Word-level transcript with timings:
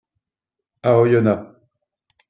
À 0.81 0.95
Oyonnax. 0.97 1.41